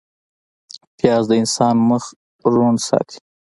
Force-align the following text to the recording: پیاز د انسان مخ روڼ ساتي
پیاز 0.97 1.23
د 1.29 1.31
انسان 1.41 1.75
مخ 1.89 2.03
روڼ 2.53 2.73
ساتي 2.87 3.17